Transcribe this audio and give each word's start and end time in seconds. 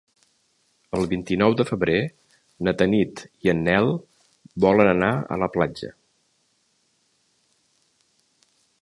El 0.99 1.03
vint-i-nou 1.11 1.57
de 1.59 1.65
febrer 1.71 1.97
na 2.69 2.73
Tanit 2.81 3.23
i 3.47 3.53
en 3.55 3.61
Nel 3.69 3.91
volen 4.67 4.93
anar 4.95 5.13
a 5.37 5.41
la 5.45 5.53
platja. 5.59 5.95